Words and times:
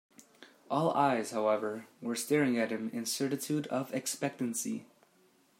All 0.67 0.91
eyes, 0.95 1.29
however, 1.29 1.85
were 2.01 2.15
staring 2.15 2.57
at 2.57 2.71
him 2.71 2.89
in 2.89 3.05
certitude 3.05 3.67
of 3.67 3.93
expectancy. 3.93 4.87